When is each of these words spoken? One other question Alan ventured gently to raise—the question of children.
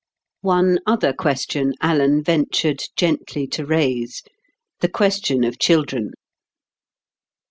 One 0.41 0.79
other 0.87 1.13
question 1.13 1.75
Alan 1.79 2.23
ventured 2.23 2.85
gently 2.95 3.45
to 3.49 3.67
raise—the 3.67 4.89
question 4.89 5.43
of 5.43 5.59
children. 5.59 6.13